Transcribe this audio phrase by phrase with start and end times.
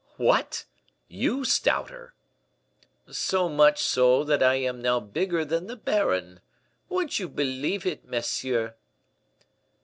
[0.17, 0.65] "What!
[1.09, 2.15] you stouter!"
[3.11, 6.39] "So much so that I am now bigger than the baron.
[6.89, 8.73] Would you believe it, monsieur?"